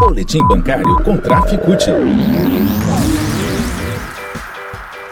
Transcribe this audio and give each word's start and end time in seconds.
Boletim 0.00 0.38
Bancário 0.48 0.96
com 1.04 1.14
Traficute. 1.18 1.90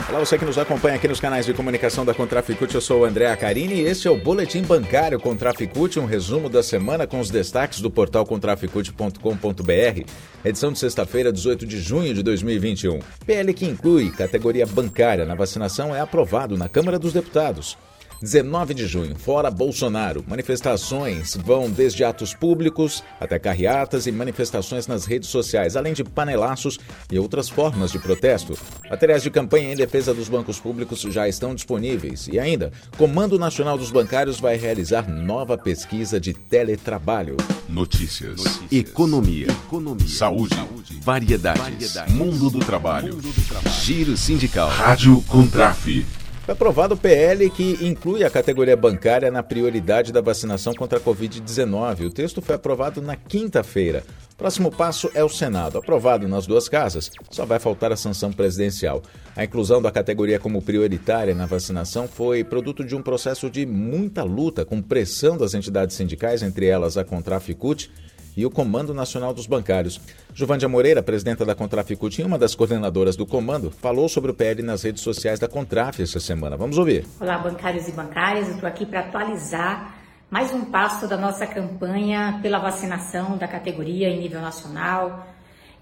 Olá, 0.08 0.18
você 0.18 0.38
que 0.38 0.46
nos 0.46 0.56
acompanha 0.56 0.96
aqui 0.96 1.06
nos 1.06 1.20
canais 1.20 1.44
de 1.44 1.52
comunicação 1.52 2.06
da 2.06 2.14
Contraficute, 2.14 2.74
eu 2.74 2.80
sou 2.80 3.02
o 3.02 3.04
André 3.04 3.30
Acarini 3.30 3.74
e 3.74 3.80
este 3.82 4.08
é 4.08 4.10
o 4.10 4.16
Boletim 4.16 4.62
Bancário 4.62 5.20
Contraficute, 5.20 6.00
um 6.00 6.06
resumo 6.06 6.48
da 6.48 6.62
semana 6.62 7.06
com 7.06 7.20
os 7.20 7.28
destaques 7.28 7.82
do 7.82 7.90
portal 7.90 8.24
contraficute.com.br, 8.24 10.10
edição 10.42 10.72
de 10.72 10.78
sexta-feira, 10.78 11.30
18 11.30 11.66
de 11.66 11.78
junho 11.78 12.14
de 12.14 12.22
2021. 12.22 12.98
PL 13.26 13.52
que 13.52 13.66
inclui 13.66 14.10
categoria 14.10 14.64
bancária 14.64 15.26
na 15.26 15.34
vacinação 15.34 15.94
é 15.94 16.00
aprovado 16.00 16.56
na 16.56 16.66
Câmara 16.66 16.98
dos 16.98 17.12
Deputados. 17.12 17.76
19 18.20 18.74
de 18.74 18.86
junho, 18.86 19.16
fora 19.16 19.50
Bolsonaro. 19.50 20.24
Manifestações 20.26 21.36
vão 21.36 21.70
desde 21.70 22.04
atos 22.04 22.34
públicos 22.34 23.02
até 23.20 23.38
carreatas 23.38 24.06
e 24.06 24.12
manifestações 24.12 24.86
nas 24.86 25.04
redes 25.04 25.28
sociais, 25.28 25.76
além 25.76 25.92
de 25.92 26.02
panelaços 26.02 26.78
e 27.10 27.18
outras 27.18 27.48
formas 27.48 27.92
de 27.92 27.98
protesto. 27.98 28.58
Materiais 28.90 29.22
de 29.22 29.30
campanha 29.30 29.72
em 29.72 29.76
defesa 29.76 30.12
dos 30.12 30.28
bancos 30.28 30.58
públicos 30.58 31.00
já 31.00 31.28
estão 31.28 31.54
disponíveis. 31.54 32.28
E 32.28 32.38
ainda, 32.38 32.72
Comando 32.96 33.38
Nacional 33.38 33.78
dos 33.78 33.90
Bancários 33.90 34.40
vai 34.40 34.56
realizar 34.56 35.08
nova 35.08 35.56
pesquisa 35.56 36.20
de 36.20 36.34
teletrabalho. 36.34 37.36
Notícias. 37.68 38.38
Notícias. 38.38 38.72
Economia. 38.72 39.46
Economia. 39.46 40.08
Saúde. 40.08 40.54
Saúde. 40.54 41.00
Variedades. 41.02 41.62
Variedades. 41.62 42.14
Mundo 42.14 42.50
do 42.50 42.58
trabalho. 42.60 43.14
Mundo 43.14 43.32
do 43.32 43.46
trabalho. 43.46 43.76
Giro 43.80 44.16
sindical. 44.16 44.68
Rádio 44.68 45.22
Contraf. 45.28 46.04
Foi 46.48 46.54
aprovado 46.54 46.94
o 46.94 46.96
PL 46.96 47.50
que 47.50 47.76
inclui 47.86 48.24
a 48.24 48.30
categoria 48.30 48.74
bancária 48.74 49.30
na 49.30 49.42
prioridade 49.42 50.10
da 50.10 50.22
vacinação 50.22 50.72
contra 50.72 50.96
a 50.96 51.00
Covid-19. 51.00 52.06
O 52.06 52.10
texto 52.10 52.40
foi 52.40 52.54
aprovado 52.54 53.02
na 53.02 53.16
quinta-feira. 53.16 54.02
Próximo 54.34 54.70
passo 54.70 55.10
é 55.12 55.22
o 55.22 55.28
Senado. 55.28 55.76
Aprovado 55.76 56.26
nas 56.26 56.46
duas 56.46 56.66
casas, 56.66 57.10
só 57.30 57.44
vai 57.44 57.58
faltar 57.58 57.92
a 57.92 57.96
sanção 57.96 58.32
presidencial. 58.32 59.02
A 59.36 59.44
inclusão 59.44 59.82
da 59.82 59.90
categoria 59.90 60.38
como 60.38 60.62
prioritária 60.62 61.34
na 61.34 61.44
vacinação 61.44 62.08
foi 62.08 62.42
produto 62.42 62.82
de 62.82 62.96
um 62.96 63.02
processo 63.02 63.50
de 63.50 63.66
muita 63.66 64.22
luta, 64.22 64.64
com 64.64 64.80
pressão 64.80 65.36
das 65.36 65.52
entidades 65.52 65.96
sindicais, 65.96 66.42
entre 66.42 66.64
elas 66.64 66.96
a 66.96 67.04
Contraficute 67.04 67.90
e 68.38 68.46
o 68.46 68.50
Comando 68.50 68.94
Nacional 68.94 69.34
dos 69.34 69.48
Bancários. 69.48 70.00
Juvândia 70.32 70.68
Moreira, 70.68 71.02
presidenta 71.02 71.44
da 71.44 71.56
Contraficut 71.56 72.20
e 72.20 72.24
uma 72.24 72.38
das 72.38 72.54
coordenadoras 72.54 73.16
do 73.16 73.26
comando, 73.26 73.68
falou 73.68 74.08
sobre 74.08 74.30
o 74.30 74.34
PL 74.34 74.62
nas 74.62 74.84
redes 74.84 75.02
sociais 75.02 75.40
da 75.40 75.48
Contraf 75.48 76.00
essa 76.00 76.20
semana. 76.20 76.56
Vamos 76.56 76.78
ouvir. 76.78 77.04
Olá, 77.20 77.36
bancários 77.38 77.88
e 77.88 77.92
bancárias. 77.92 78.48
Estou 78.48 78.68
aqui 78.68 78.86
para 78.86 79.00
atualizar 79.00 79.92
mais 80.30 80.52
um 80.52 80.66
passo 80.66 81.08
da 81.08 81.16
nossa 81.16 81.48
campanha 81.48 82.38
pela 82.40 82.60
vacinação 82.60 83.36
da 83.36 83.48
categoria 83.48 84.08
em 84.08 84.20
nível 84.20 84.40
nacional. 84.40 85.26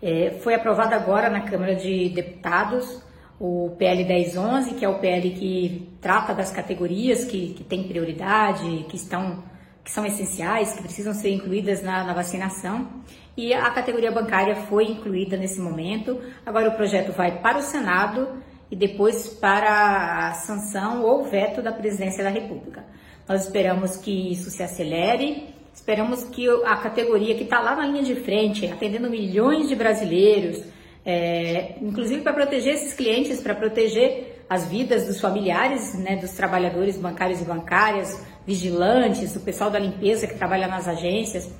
É, 0.00 0.38
foi 0.42 0.54
aprovado 0.54 0.94
agora 0.94 1.28
na 1.28 1.42
Câmara 1.42 1.76
de 1.76 2.08
Deputados 2.08 3.02
o 3.38 3.76
PL 3.78 4.02
1011, 4.02 4.76
que 4.76 4.84
é 4.86 4.88
o 4.88 4.98
PL 4.98 5.30
que 5.32 5.92
trata 6.00 6.32
das 6.32 6.50
categorias 6.50 7.24
que, 7.24 7.52
que 7.52 7.64
têm 7.64 7.86
prioridade, 7.86 8.86
que 8.88 8.96
estão 8.96 9.42
que 9.86 9.92
são 9.92 10.04
essenciais, 10.04 10.72
que 10.72 10.82
precisam 10.82 11.14
ser 11.14 11.30
incluídas 11.30 11.80
na, 11.80 12.02
na, 12.02 12.12
vacinação. 12.12 12.88
E 13.36 13.54
a 13.54 13.70
categoria 13.70 14.10
bancária 14.10 14.56
foi 14.56 14.82
incluída 14.86 15.36
nesse 15.36 15.60
momento. 15.60 16.20
Agora 16.44 16.70
o 16.70 16.74
projeto 16.74 17.12
vai 17.12 17.40
para 17.40 17.58
o 17.58 17.62
Senado 17.62 18.42
e 18.68 18.74
depois 18.74 19.28
para 19.28 20.30
a 20.30 20.32
sanção 20.32 21.04
ou 21.04 21.22
veto 21.22 21.62
da 21.62 21.70
presidência 21.70 22.24
da 22.24 22.30
República. 22.30 22.84
Nós 23.28 23.44
esperamos 23.44 23.96
que 23.96 24.32
isso 24.32 24.50
se 24.50 24.60
acelere, 24.60 25.54
esperamos 25.72 26.24
que 26.24 26.48
a 26.64 26.76
categoria 26.78 27.36
que 27.36 27.44
está 27.44 27.60
lá 27.60 27.76
na 27.76 27.86
linha 27.86 28.02
de 28.02 28.16
frente, 28.16 28.66
atendendo 28.66 29.08
milhões 29.08 29.68
de 29.68 29.76
brasileiros, 29.76 30.64
é, 31.04 31.76
inclusive 31.80 32.22
para 32.22 32.32
proteger 32.32 32.74
esses 32.74 32.92
clientes, 32.92 33.40
para 33.40 33.54
proteger 33.54 34.35
as 34.48 34.66
vidas 34.66 35.06
dos 35.06 35.20
familiares, 35.20 35.94
né, 35.94 36.16
dos 36.16 36.33
trabalhadores 36.33 36.97
bancários 36.97 37.41
e 37.41 37.44
bancárias, 37.44 38.25
vigilantes, 38.47 39.34
o 39.34 39.41
pessoal 39.41 39.70
da 39.70 39.78
limpeza 39.78 40.26
que 40.26 40.34
trabalha 40.34 40.69
nas 40.69 40.87
agências, 40.87 41.50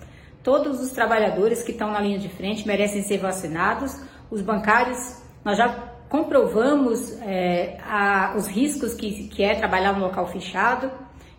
todos 0.43 0.81
os 0.81 0.91
trabalhadores 0.91 1.63
que 1.63 1.73
estão 1.73 1.91
na 1.91 2.01
linha 2.01 2.19
de 2.19 2.29
frente 2.29 2.67
merecem 2.67 3.03
ser 3.03 3.19
vacinados. 3.19 4.01
Os 4.31 4.41
bancários, 4.41 5.21
nós 5.45 5.59
já 5.59 5.69
comprovamos 6.09 7.21
é, 7.23 7.79
a, 7.85 8.35
os 8.37 8.47
riscos 8.47 8.95
que, 8.95 9.27
que 9.29 9.43
é 9.43 9.57
trabalhar 9.57 9.93
no 9.93 10.01
local 10.01 10.29
fechado. 10.29 10.91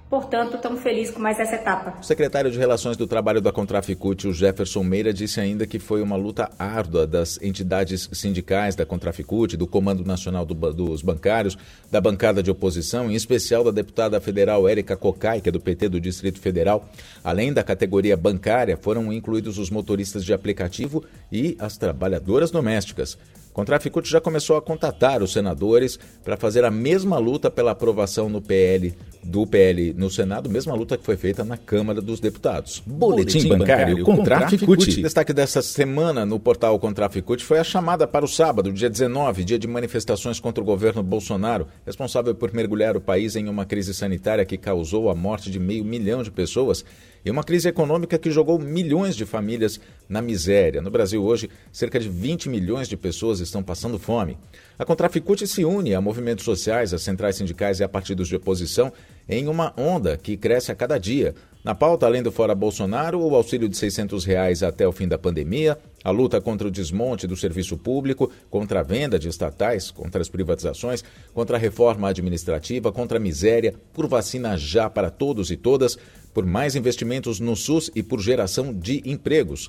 Portanto, 0.09 0.55
estamos 0.55 0.81
felizes 0.81 1.13
com 1.13 1.19
mais 1.19 1.37
essa 1.37 1.55
etapa. 1.55 1.95
O 1.99 2.03
secretário 2.03 2.49
de 2.49 2.57
Relações 2.57 2.95
do 2.95 3.05
Trabalho 3.05 3.41
da 3.41 3.51
Contraficute, 3.51 4.27
o 4.27 4.33
Jefferson 4.33 4.81
Meira, 4.81 5.13
disse 5.13 5.41
ainda 5.41 5.67
que 5.67 5.79
foi 5.79 6.01
uma 6.01 6.15
luta 6.15 6.49
árdua 6.57 7.05
das 7.05 7.37
entidades 7.41 8.09
sindicais 8.13 8.73
da 8.73 8.85
Contraficute, 8.85 9.57
do 9.57 9.67
Comando 9.67 10.05
Nacional 10.05 10.45
do, 10.45 10.53
dos 10.71 11.01
Bancários, 11.01 11.57
da 11.91 11.99
bancada 11.99 12.41
de 12.41 12.49
oposição, 12.49 13.11
em 13.11 13.15
especial 13.15 13.65
da 13.65 13.71
deputada 13.71 14.21
federal 14.21 14.67
Érica 14.67 14.95
Cocai, 14.95 15.41
que 15.41 15.49
é 15.49 15.51
do 15.51 15.59
PT 15.59 15.89
do 15.89 15.99
Distrito 15.99 16.39
Federal. 16.39 16.87
Além 17.21 17.51
da 17.51 17.61
categoria 17.61 18.15
bancária, 18.15 18.77
foram 18.77 19.11
incluídos 19.11 19.57
os 19.57 19.69
motoristas 19.69 20.23
de 20.23 20.33
aplicativo 20.33 21.03
e 21.29 21.57
as 21.59 21.77
trabalhadoras 21.77 22.49
domésticas. 22.49 23.17
Contraficute 23.57 24.07
já 24.07 24.21
começou 24.21 24.55
a 24.55 24.61
contatar 24.61 25.23
os 25.23 25.33
senadores 25.33 25.97
para 26.23 26.37
fazer 26.37 26.63
a 26.63 26.69
mesma 26.69 27.17
luta 27.17 27.49
pela 27.49 27.71
aprovação 27.71 28.29
no 28.29 28.39
PL 28.39 28.93
do 29.23 29.47
PL 29.47 29.95
no 29.95 30.11
Senado, 30.11 30.47
mesma 30.47 30.75
luta 30.75 30.95
que 30.95 31.03
foi 31.03 31.17
feita 31.17 31.43
na 31.43 31.57
Câmara 31.57 31.99
dos 31.99 32.19
Deputados. 32.19 32.83
Boletim, 32.85 33.47
Boletim 33.47 33.49
bancário, 33.49 34.05
bancário 34.05 34.05
Contraficute. 34.05 35.01
Destaque 35.01 35.33
dessa 35.33 35.63
semana 35.63 36.23
no 36.23 36.39
portal 36.39 36.77
Contraficute 36.77 37.43
foi 37.43 37.57
a 37.57 37.63
chamada 37.63 38.05
para 38.05 38.23
o 38.23 38.27
sábado, 38.27 38.71
dia 38.71 38.91
19, 38.91 39.43
dia 39.43 39.57
de 39.57 39.67
manifestações 39.67 40.39
contra 40.39 40.61
o 40.61 40.65
governo 40.65 41.01
Bolsonaro, 41.01 41.65
responsável 41.83 42.35
por 42.35 42.53
mergulhar 42.53 42.95
o 42.95 43.01
país 43.01 43.35
em 43.35 43.49
uma 43.49 43.65
crise 43.65 43.91
sanitária 43.91 44.45
que 44.45 44.55
causou 44.55 45.09
a 45.09 45.15
morte 45.15 45.49
de 45.49 45.59
meio 45.59 45.83
milhão 45.83 46.21
de 46.21 46.29
pessoas 46.29 46.85
e 47.27 47.29
uma 47.31 47.43
crise 47.43 47.67
econômica 47.67 48.17
que 48.17 48.31
jogou 48.31 48.57
milhões 48.57 49.13
de 49.13 49.25
famílias 49.25 49.81
na 50.07 50.21
miséria. 50.21 50.81
No 50.81 50.89
Brasil 50.89 51.21
hoje, 51.21 51.49
cerca 51.73 51.99
de 51.99 52.07
20 52.07 52.47
milhões 52.47 52.87
de 52.87 52.95
pessoas 52.95 53.41
estão 53.41 53.61
passando 53.61 53.99
fome. 53.99 54.37
A 54.79 54.85
Contraficute 54.85 55.45
se 55.45 55.65
une 55.65 55.93
a 55.93 55.99
movimentos 55.99 56.45
sociais, 56.45 56.93
a 56.93 56.97
centrais 56.97 57.35
sindicais 57.35 57.81
e 57.81 57.83
a 57.83 57.89
partidos 57.89 58.29
de 58.29 58.37
oposição 58.37 58.93
em 59.27 59.49
uma 59.49 59.73
onda 59.75 60.15
que 60.15 60.37
cresce 60.37 60.71
a 60.71 60.75
cada 60.75 60.97
dia. 60.97 61.35
Na 61.67 61.75
pauta, 61.75 62.05
além 62.05 62.23
do 62.23 62.31
Fora 62.31 62.55
Bolsonaro, 62.55 63.19
o 63.19 63.35
auxílio 63.35 63.67
de 63.67 63.75
600 63.75 64.23
reais 64.23 64.63
até 64.63 64.87
o 64.87 64.91
fim 64.93 65.05
da 65.05 65.17
pandemia, 65.17 65.77
a 66.01 66.09
luta 66.09 66.39
contra 66.39 66.65
o 66.65 66.71
desmonte 66.71 67.27
do 67.27 67.35
serviço 67.35 67.77
público, 67.77 68.31
contra 68.49 68.79
a 68.79 68.83
venda 68.83 69.19
de 69.19 69.27
estatais, 69.27 69.91
contra 69.91 70.21
as 70.21 70.29
privatizações, 70.29 71.03
contra 71.33 71.57
a 71.57 71.59
reforma 71.59 72.07
administrativa, 72.07 72.89
contra 72.89 73.17
a 73.17 73.19
miséria, 73.19 73.75
por 73.91 74.07
vacina 74.07 74.55
já 74.55 74.89
para 74.89 75.09
todos 75.09 75.51
e 75.51 75.57
todas, 75.57 75.97
por 76.33 76.45
mais 76.45 76.73
investimentos 76.77 77.41
no 77.41 77.53
SUS 77.53 77.91
e 77.93 78.01
por 78.01 78.21
geração 78.21 78.73
de 78.73 79.03
empregos. 79.05 79.67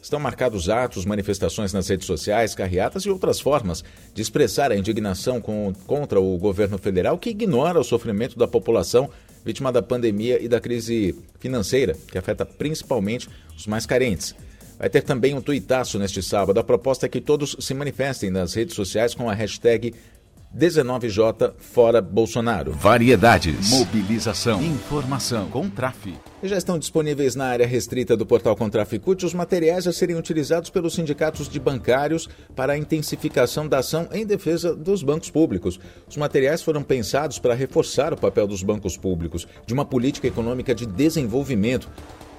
Estão 0.00 0.20
marcados 0.20 0.70
atos, 0.70 1.04
manifestações 1.04 1.72
nas 1.72 1.88
redes 1.88 2.06
sociais, 2.06 2.54
carreatas 2.54 3.02
e 3.02 3.10
outras 3.10 3.40
formas 3.40 3.82
de 4.14 4.22
expressar 4.22 4.70
a 4.70 4.76
indignação 4.76 5.40
com, 5.40 5.72
contra 5.88 6.20
o 6.20 6.38
governo 6.38 6.78
federal 6.78 7.18
que 7.18 7.30
ignora 7.30 7.80
o 7.80 7.84
sofrimento 7.84 8.38
da 8.38 8.46
população 8.46 9.10
vítima 9.44 9.72
da 9.72 9.82
pandemia 9.82 10.42
e 10.42 10.48
da 10.48 10.60
crise 10.60 11.14
financeira, 11.38 11.96
que 12.08 12.18
afeta 12.18 12.44
principalmente 12.44 13.28
os 13.56 13.66
mais 13.66 13.86
carentes. 13.86 14.34
Vai 14.78 14.88
ter 14.88 15.02
também 15.02 15.34
um 15.34 15.42
tuitaço 15.42 15.98
neste 15.98 16.22
sábado. 16.22 16.58
A 16.58 16.64
proposta 16.64 17.04
é 17.04 17.08
que 17.08 17.20
todos 17.20 17.54
se 17.60 17.74
manifestem 17.74 18.30
nas 18.30 18.54
redes 18.54 18.74
sociais 18.74 19.14
com 19.14 19.28
a 19.28 19.34
hashtag 19.34 19.94
19J 20.56 21.52
Fora 21.58 22.02
Bolsonaro. 22.02 22.72
Variedades. 22.72 23.70
Mobilização. 23.70 24.60
Informação. 24.60 25.48
Contrafe. 25.48 26.14
Já 26.42 26.58
estão 26.58 26.76
disponíveis 26.76 27.36
na 27.36 27.46
área 27.46 27.66
restrita 27.66 28.16
do 28.16 28.26
portal 28.26 28.56
Contraficute 28.56 29.24
os 29.24 29.32
materiais 29.32 29.86
a 29.86 29.92
serem 29.92 30.16
utilizados 30.16 30.68
pelos 30.68 30.94
sindicatos 30.94 31.48
de 31.48 31.60
bancários 31.60 32.28
para 32.56 32.72
a 32.72 32.76
intensificação 32.76 33.68
da 33.68 33.78
ação 33.78 34.08
em 34.12 34.26
defesa 34.26 34.74
dos 34.74 35.04
bancos 35.04 35.30
públicos. 35.30 35.78
Os 36.08 36.16
materiais 36.16 36.62
foram 36.62 36.82
pensados 36.82 37.38
para 37.38 37.54
reforçar 37.54 38.12
o 38.12 38.16
papel 38.16 38.48
dos 38.48 38.64
bancos 38.64 38.96
públicos, 38.96 39.46
de 39.64 39.72
uma 39.72 39.84
política 39.84 40.26
econômica 40.26 40.74
de 40.74 40.84
desenvolvimento. 40.84 41.88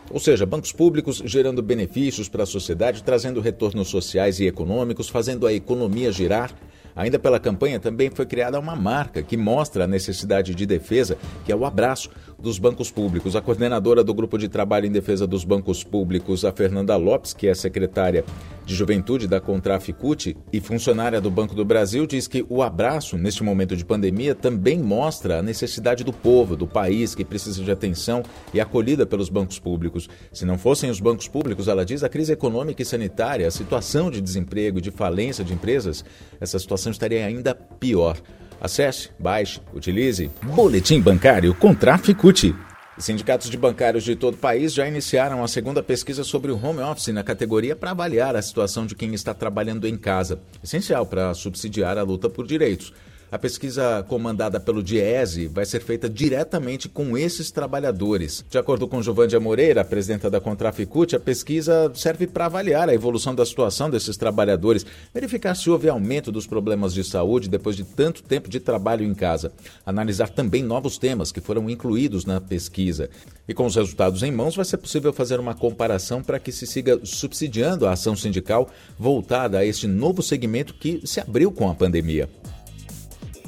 Ou 0.10 0.20
seja, 0.20 0.46
bancos 0.46 0.74
públicos 0.74 1.24
gerando 1.26 1.64
benefícios 1.64 2.28
para 2.28 2.44
a 2.44 2.46
sociedade, 2.46 3.04
trazendo 3.04 3.40
retornos 3.40 3.88
sociais 3.88 4.42
e 4.42 4.48
econômicos, 4.48 5.08
fazendo 5.08 5.48
a 5.48 5.54
economia 5.54 6.12
girar 6.12 6.52
Ainda 6.96 7.18
pela 7.20 7.40
campanha 7.40 7.80
também 7.80 8.10
foi 8.10 8.26
criada 8.26 8.60
uma 8.60 8.76
marca 8.76 9.22
que 9.22 9.38
mostra 9.38 9.86
a 9.86 9.88
necessidade 9.88 10.54
de 10.54 10.66
defesa, 10.66 11.18
que 11.46 11.52
é 11.52 11.56
o 11.56 11.66
abraço 11.66 12.10
dos 12.42 12.58
bancos 12.58 12.90
públicos. 12.90 13.36
A 13.36 13.42
coordenadora 13.42 14.04
do 14.04 14.14
Grupo 14.14 14.38
de 14.38 14.50
Trabalho 14.50 14.88
em 14.88 14.92
Defesa 14.92 15.28
dos 15.28 15.46
Bancos 15.46 15.84
Públicos, 15.84 16.44
a 16.44 16.52
Fernanda 16.52 16.96
Lopes, 16.98 17.34
que 17.34 17.48
é 17.48 17.54
secretária 17.54 18.26
de 18.66 18.74
Juventude 18.76 19.28
da 19.28 19.40
Contraficute 19.40 20.36
e 20.52 20.60
funcionária 20.60 21.22
do 21.22 21.30
Banco 21.30 21.54
do 21.54 21.64
Brasil, 21.64 22.08
diz 22.08 22.28
que 22.28 22.46
o 22.50 22.64
abraço, 22.64 23.18
neste 23.18 23.44
momento 23.44 23.76
de 23.76 23.86
pandemia, 23.86 24.34
também 24.34 24.80
mostra 24.80 25.40
a 25.40 25.42
necessidade 25.42 26.04
do 26.04 26.12
povo, 26.12 26.56
do 26.56 26.66
país, 26.66 27.14
que 27.14 27.24
precisa 27.24 27.64
de 27.64 27.72
atenção 27.72 28.24
e 28.54 28.60
acolhida 28.60 29.06
pelos 29.06 29.30
bancos 29.30 29.60
públicos. 29.60 30.10
Se 30.34 30.46
não 30.46 30.58
fossem 30.58 30.90
os 30.90 31.00
bancos 31.00 31.28
públicos, 31.28 31.68
ela 31.68 31.86
diz, 31.86 32.04
a 32.04 32.10
crise 32.10 32.34
econômica 32.34 32.82
e 32.82 32.86
sanitária, 32.86 33.48
a 33.48 33.52
situação 33.52 34.10
de 34.10 34.20
desemprego 34.20 34.80
e 34.80 34.82
de 34.82 34.90
falência 34.90 35.44
de 35.44 35.54
empresas, 35.54 36.04
essa 36.40 36.58
situação 36.58 36.92
estaria 36.92 37.26
ainda 37.26 37.54
pior. 37.54 38.18
Acesse, 38.62 39.10
baixe, 39.18 39.60
utilize 39.74 40.30
Boletim 40.56 41.02
Bancário 41.02 41.52
Contraficute. 41.56 42.56
Sindicatos 42.96 43.50
de 43.50 43.58
bancários 43.58 44.04
de 44.04 44.16
todo 44.16 44.36
o 44.36 44.38
país 44.38 44.72
já 44.72 44.88
iniciaram 44.88 45.44
a 45.44 45.48
segunda 45.48 45.82
pesquisa 45.82 46.24
sobre 46.24 46.52
o 46.52 46.64
home 46.64 46.82
office 46.82 47.08
na 47.08 47.24
categoria 47.24 47.76
para 47.76 47.90
avaliar 47.90 48.36
a 48.36 48.42
situação 48.42 48.86
de 48.86 48.94
quem 48.94 49.16
está 49.16 49.34
trabalhando 49.34 49.88
em 49.88 49.98
casa, 49.98 50.40
essencial 50.64 51.08
para 51.08 51.34
subsidiar 51.34 51.98
a 51.98 52.04
luta 52.04 52.30
por 52.30 52.46
direitos. 52.46 52.94
A 53.32 53.40
pesquisa 53.40 54.04
comandada 54.10 54.60
pelo 54.60 54.84
Diese 54.84 55.48
vai 55.48 55.66
ser 55.66 55.82
feita 55.82 56.10
diretamente 56.10 56.90
com 56.90 57.18
esses 57.18 57.50
trabalhadores. 57.50 58.44
De 58.50 58.58
acordo 58.58 58.90
com 58.90 59.02
Giovândia 59.02 59.40
Moreira, 59.40 59.86
presidenta 59.86 60.30
da 60.30 60.42
Contraficute, 60.42 61.16
a 61.16 61.20
pesquisa 61.20 61.90
serve 61.96 62.28
para 62.28 62.48
avaliar 62.48 62.90
a 62.90 62.94
evolução 62.94 63.34
da 63.34 63.46
situação 63.46 63.90
desses 63.90 64.18
trabalhadores, 64.18 64.86
verificar 65.14 65.56
se 65.56 65.70
houve 65.70 65.88
aumento 65.88 66.30
dos 66.30 66.46
problemas 66.46 66.94
de 66.94 67.06
saúde 67.06 67.48
depois 67.48 67.78
de 67.78 67.86
tanto 67.86 68.22
tempo 68.22 68.50
de 68.50 68.60
trabalho 68.60 69.06
em 69.06 69.14
casa, 69.14 69.54
analisar 69.86 70.28
também 70.28 70.62
novos 70.62 70.98
temas 70.98 71.32
que 71.32 71.40
foram 71.40 71.70
incluídos 71.70 72.26
na 72.26 72.42
pesquisa. 72.42 73.10
E 73.48 73.54
com 73.54 73.66
os 73.66 73.78
resultados 73.78 74.24
em 74.24 74.32
mãos, 74.32 74.58
vai 74.58 74.66
ser 74.66 74.76
possível 74.76 75.14
fazer 75.14 75.40
uma 75.40 75.56
comparação 75.56 76.22
para 76.22 76.38
que 76.38 76.52
se 76.52 76.68
siga 76.68 77.00
subsidiando 77.06 77.88
a 77.88 77.94
ação 77.94 78.14
sindical 78.14 78.70
voltada 79.00 79.60
a 79.60 79.66
este 79.66 79.88
novo 79.88 80.22
segmento 80.22 80.74
que 80.74 81.00
se 81.08 81.22
abriu 81.22 81.50
com 81.50 81.70
a 81.70 81.76
pandemia. 81.76 82.28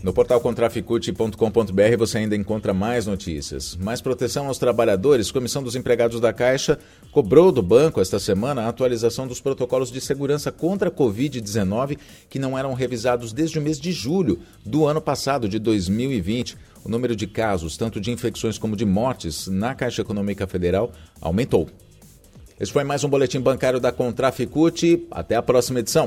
No 0.04 0.12
portal 0.12 0.42
contraficute.com.br 0.42 1.98
você 1.98 2.18
ainda 2.18 2.36
encontra 2.36 2.74
mais 2.74 3.08
notícias. 3.08 3.78
Mais 3.78 4.02
proteção 4.02 4.48
aos 4.48 4.58
trabalhadores. 4.58 5.32
Comissão 5.32 5.64
dos 5.64 5.78
Empregados 5.78 6.20
da 6.20 6.34
Caixa 6.34 6.78
cobrou 7.10 7.54
do 7.54 7.64
banco 7.64 8.02
esta 8.02 8.20
semana 8.20 8.64
a 8.64 8.68
atualização 8.68 9.26
dos 9.26 9.40
protocolos 9.40 9.90
de 9.90 10.02
segurança 10.02 10.52
contra 10.52 10.90
a 10.90 10.92
Covid-19 10.92 11.98
que 12.30 12.38
não 12.38 12.60
eram 12.60 12.74
revisados 12.74 13.32
desde 13.32 13.58
o 13.58 13.62
mês 13.62 13.80
de 13.80 13.94
julho 13.94 14.40
do 14.66 14.86
ano 14.86 15.00
passado, 15.00 15.48
de 15.48 15.58
2020. 15.58 16.58
O 16.84 16.90
número 16.90 17.16
de 17.16 17.26
casos, 17.26 17.78
tanto 17.78 18.02
de 18.02 18.12
infecções 18.12 18.58
como 18.58 18.76
de 18.76 18.84
mortes, 18.84 19.48
na 19.48 19.74
Caixa 19.74 20.02
Econômica 20.02 20.46
Federal 20.46 20.92
aumentou. 21.22 21.70
Esse 22.60 22.72
foi 22.72 22.84
mais 22.84 23.04
um 23.04 23.10
boletim 23.10 23.40
bancário 23.40 23.80
da 23.80 23.92
Contraficute. 23.92 25.08
Até 25.10 25.36
a 25.36 25.42
próxima 25.42 25.80
edição. 25.80 26.02